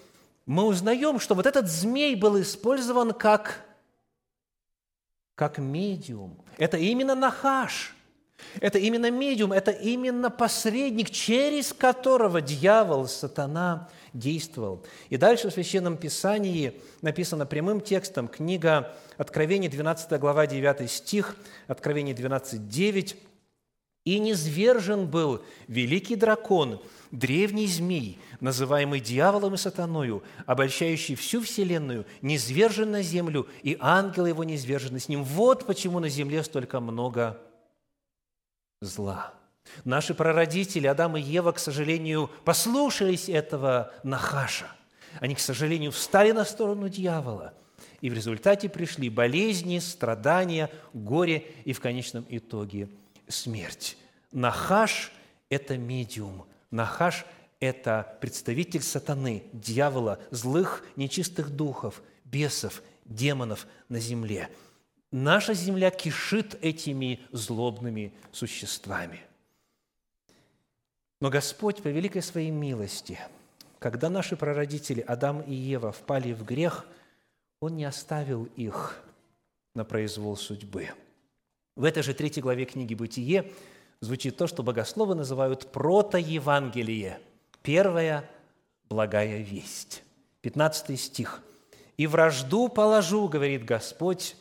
мы 0.45 0.65
узнаем, 0.65 1.19
что 1.19 1.35
вот 1.35 1.45
этот 1.45 1.67
змей 1.69 2.15
был 2.15 2.41
использован 2.41 3.13
как 3.13 3.65
как 5.41 5.57
медиум. 5.57 6.37
Это 6.59 6.77
именно 6.77 7.15
нахаш. 7.15 7.95
Это 8.59 8.77
именно 8.77 9.09
медиум, 9.09 9.51
это 9.51 9.71
именно 9.71 10.29
посредник, 10.29 11.09
через 11.09 11.73
которого 11.73 12.41
дьявол, 12.41 13.07
сатана 13.07 13.89
действовал. 14.13 14.85
И 15.09 15.17
дальше 15.17 15.49
в 15.49 15.53
Священном 15.53 15.97
Писании 15.97 16.79
написано 17.01 17.47
прямым 17.47 17.81
текстом, 17.81 18.27
книга 18.27 18.95
Откровение, 19.17 19.67
12 19.67 20.19
глава, 20.19 20.45
9 20.45 20.91
стих, 20.91 21.35
Откровение 21.65 22.13
12, 22.13 22.67
9. 22.67 23.15
«И 24.03 24.17
низвержен 24.17 25.07
был 25.07 25.43
великий 25.67 26.15
дракон, 26.15 26.81
древний 27.11 27.67
змей, 27.67 28.17
называемый 28.39 28.99
дьяволом 28.99 29.53
и 29.53 29.57
сатаною, 29.57 30.23
обольщающий 30.45 31.15
всю 31.15 31.41
вселенную, 31.41 32.05
низвержен 32.21 32.91
на 32.91 33.03
землю, 33.03 33.47
и 33.61 33.77
ангелы 33.79 34.29
его 34.29 34.43
низвержены 34.43 34.99
с 34.99 35.07
ним. 35.07 35.23
Вот 35.23 35.65
почему 35.65 35.99
на 35.99 36.09
земле 36.09 36.43
столько 36.43 36.79
много 36.79 37.37
зла. 38.81 39.33
Наши 39.85 40.13
прародители, 40.13 40.87
Адам 40.87 41.17
и 41.17 41.21
Ева, 41.21 41.51
к 41.51 41.59
сожалению, 41.59 42.29
послушались 42.43 43.29
этого 43.29 43.93
Нахаша. 44.03 44.67
Они, 45.19 45.35
к 45.35 45.39
сожалению, 45.39 45.91
встали 45.91 46.31
на 46.31 46.45
сторону 46.45 46.89
дьявола. 46.89 47.53
И 47.99 48.09
в 48.09 48.13
результате 48.13 48.69
пришли 48.69 49.09
болезни, 49.09 49.77
страдания, 49.79 50.71
горе 50.93 51.45
и 51.65 51.73
в 51.73 51.79
конечном 51.79 52.25
итоге 52.29 52.89
смерть. 53.31 53.97
Нахаш– 54.31 55.11
это 55.49 55.77
медиум. 55.77 56.45
Нахаш 56.69 57.25
это 57.59 58.17
представитель 58.19 58.81
сатаны, 58.81 59.43
дьявола, 59.53 60.19
злых, 60.31 60.83
нечистых 60.95 61.51
духов, 61.51 62.01
бесов, 62.25 62.81
демонов 63.05 63.67
на 63.87 63.99
земле. 63.99 64.49
Наша 65.11 65.53
земля 65.53 65.91
кишит 65.91 66.57
этими 66.63 67.19
злобными 67.31 68.13
существами. 68.31 69.21
Но 71.19 71.29
Господь 71.29 71.83
по 71.83 71.89
великой 71.89 72.23
своей 72.23 72.49
милости, 72.49 73.19
когда 73.77 74.09
наши 74.09 74.35
прародители 74.35 75.01
Адам 75.01 75.41
и 75.41 75.53
Ева 75.53 75.91
впали 75.91 76.33
в 76.33 76.43
грех, 76.43 76.85
Он 77.59 77.75
не 77.75 77.85
оставил 77.85 78.45
их 78.55 79.03
на 79.75 79.85
произвол 79.85 80.35
судьбы. 80.35 80.89
В 81.75 81.83
этой 81.83 82.03
же 82.03 82.13
третьей 82.13 82.41
главе 82.41 82.65
книги 82.65 82.93
«Бытие» 82.93 83.51
звучит 83.99 84.37
то, 84.37 84.47
что 84.47 84.63
богословы 84.63 85.15
называют 85.15 85.71
протоевангелие– 85.71 87.19
Первая– 87.63 88.27
благая 88.89 89.37
весть. 89.41 90.03
15 90.41 90.99
стих. 90.99 91.43
«И 91.97 92.07
вражду 92.07 92.69
положу, 92.69 93.27
говорит 93.27 93.63
Господь, 93.63 94.35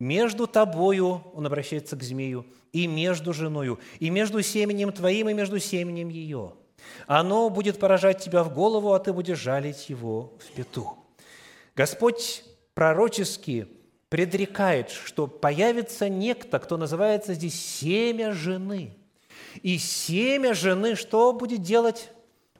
между 0.00 0.48
тобою, 0.48 1.22
он 1.34 1.46
обращается 1.46 1.96
к 1.96 2.02
змею, 2.02 2.44
и 2.72 2.88
между 2.88 3.32
женою, 3.32 3.78
и 4.00 4.10
между 4.10 4.42
семенем 4.42 4.92
твоим, 4.92 5.28
и 5.28 5.34
между 5.34 5.60
семенем 5.60 6.08
ее. 6.08 6.54
Оно 7.06 7.48
будет 7.48 7.78
поражать 7.78 8.22
тебя 8.22 8.42
в 8.42 8.52
голову, 8.52 8.92
а 8.92 8.98
ты 8.98 9.12
будешь 9.12 9.38
жалить 9.38 9.88
его 9.88 10.36
в 10.40 10.56
пету». 10.56 10.98
Господь 11.76 12.44
пророчески 12.74 13.68
предрекает, 14.14 14.90
что 14.90 15.26
появится 15.26 16.08
некто, 16.08 16.60
кто 16.60 16.76
называется 16.76 17.34
здесь 17.34 17.60
семя 17.60 18.32
жены. 18.32 18.96
И 19.62 19.76
семя 19.78 20.54
жены 20.54 20.94
что 20.94 21.32
будет 21.32 21.62
делать? 21.62 22.10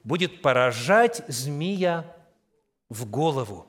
будет 0.05 0.43
поражать 0.43 1.23
змея 1.29 2.05
в 2.89 3.07
голову. 3.07 3.67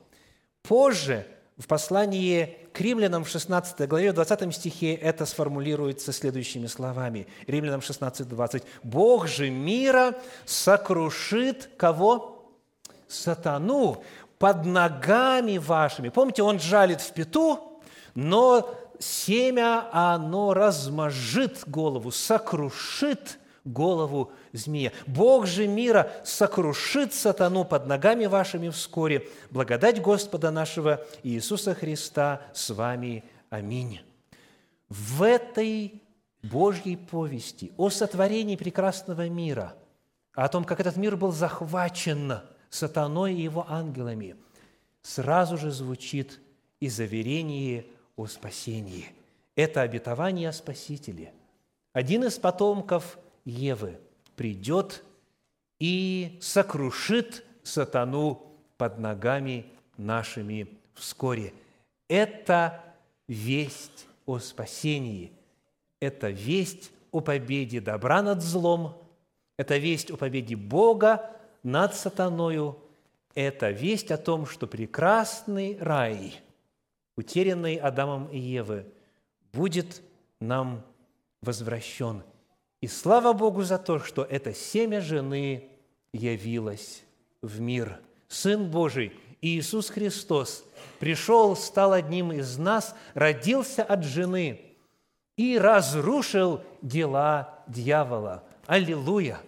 Позже 0.62 1.26
в 1.56 1.66
послании 1.66 2.58
к 2.72 2.80
римлянам 2.80 3.24
в 3.24 3.28
16 3.28 3.88
главе, 3.88 4.12
в 4.12 4.14
20 4.14 4.54
стихе 4.54 4.94
это 4.94 5.24
сформулируется 5.24 6.12
следующими 6.12 6.66
словами. 6.66 7.26
Римлянам 7.46 7.80
16, 7.80 8.28
20. 8.28 8.62
«Бог 8.82 9.26
же 9.26 9.48
мира 9.48 10.14
сокрушит 10.44 11.70
кого? 11.78 12.52
Сатану 13.08 14.04
под 14.38 14.66
ногами 14.66 15.56
вашими». 15.56 16.10
Помните, 16.10 16.42
он 16.42 16.60
жалит 16.60 17.00
в 17.00 17.12
пету, 17.14 17.75
но 18.16 18.74
семя, 18.98 19.88
оно 19.92 20.54
размажит 20.54 21.62
голову, 21.68 22.10
сокрушит 22.10 23.38
голову 23.64 24.32
змея. 24.52 24.92
Бог 25.06 25.46
же 25.46 25.68
мира 25.68 26.10
сокрушит 26.24 27.12
сатану 27.12 27.64
под 27.64 27.86
ногами 27.86 28.24
вашими 28.26 28.70
вскоре. 28.70 29.28
Благодать 29.50 30.00
Господа 30.00 30.50
нашего 30.50 31.04
Иисуса 31.22 31.74
Христа 31.74 32.40
с 32.54 32.70
вами. 32.70 33.22
Аминь. 33.50 34.00
В 34.88 35.22
этой 35.22 36.02
Божьей 36.42 36.96
повести 36.96 37.72
о 37.76 37.90
сотворении 37.90 38.56
прекрасного 38.56 39.28
мира, 39.28 39.74
о 40.32 40.48
том, 40.48 40.64
как 40.64 40.80
этот 40.80 40.96
мир 40.96 41.16
был 41.16 41.32
захвачен 41.32 42.40
сатаной 42.70 43.34
и 43.34 43.42
его 43.42 43.66
ангелами, 43.68 44.36
сразу 45.02 45.58
же 45.58 45.70
звучит 45.70 46.40
и 46.80 46.88
заверение 46.88 47.86
о 48.16 48.26
спасении. 48.26 49.06
Это 49.54 49.82
обетование 49.82 50.48
о 50.48 50.52
Спасителе. 50.52 51.32
Один 51.92 52.24
из 52.24 52.38
потомков 52.38 53.18
Евы 53.44 53.98
придет 54.34 55.02
и 55.78 56.38
сокрушит 56.40 57.44
сатану 57.62 58.42
под 58.76 58.98
ногами 58.98 59.66
нашими 59.96 60.68
вскоре. 60.94 61.54
Это 62.08 62.84
весть 63.28 64.06
о 64.26 64.38
спасении, 64.38 65.32
это 66.00 66.28
весть 66.30 66.90
о 67.12 67.20
победе 67.20 67.80
добра 67.80 68.22
над 68.22 68.42
злом, 68.42 69.02
это 69.56 69.78
весть 69.78 70.10
о 70.10 70.16
победе 70.16 70.56
Бога 70.56 71.30
над 71.62 71.94
сатаною, 71.94 72.78
это 73.34 73.70
весть 73.70 74.10
о 74.10 74.18
том, 74.18 74.46
что 74.46 74.66
прекрасный 74.66 75.78
рай, 75.80 76.34
утерянный 77.16 77.76
Адамом 77.76 78.26
и 78.28 78.38
Евы, 78.38 78.86
будет 79.52 80.02
нам 80.40 80.84
возвращен– 81.40 82.22
и 82.80 82.88
слава 82.88 83.32
Богу 83.32 83.62
за 83.62 83.78
то, 83.78 83.98
что 83.98 84.22
это 84.22 84.52
семя 84.52 85.00
жены 85.00 85.68
явилось 86.12 87.02
в 87.42 87.60
мир. 87.60 87.98
Сын 88.28 88.70
Божий, 88.70 89.12
Иисус 89.40 89.88
Христос, 89.88 90.64
пришел, 90.98 91.56
стал 91.56 91.92
одним 91.92 92.32
из 92.32 92.58
нас, 92.58 92.94
родился 93.14 93.82
от 93.82 94.04
жены 94.04 94.60
и 95.36 95.58
разрушил 95.58 96.60
дела 96.82 97.60
дьявола. 97.66 98.44
Аллилуйя! 98.66 99.40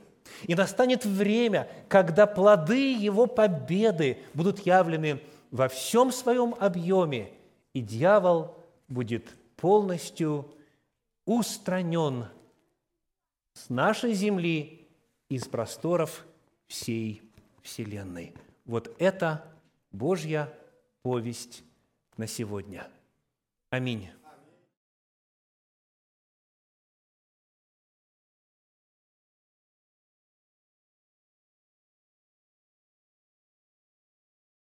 И 0.45 0.55
настанет 0.55 1.05
время, 1.05 1.69
когда 1.89 2.27
плоды 2.27 2.93
его 2.95 3.27
победы 3.27 4.19
будут 4.35 4.67
явлены 4.67 5.21
во 5.51 5.69
всем 5.69 6.13
своем 6.13 6.55
объеме, 6.59 7.31
и 7.79 7.81
дьявол 7.81 8.57
будет 8.89 9.37
полностью 9.57 10.53
устранен 11.25 12.27
с 13.53 13.69
нашей 13.69 14.15
земли, 14.15 14.75
из 15.29 15.47
просторов 15.47 16.27
всей 16.67 17.23
Вселенной. 17.63 18.35
Вот 18.65 18.97
это 18.99 19.45
Божья 19.93 20.53
повесть 21.03 21.63
на 22.17 22.27
сегодня. 22.27 22.89
Аминь. 23.71 24.09